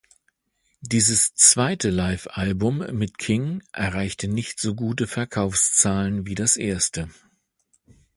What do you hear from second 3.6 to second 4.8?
erreichte nicht so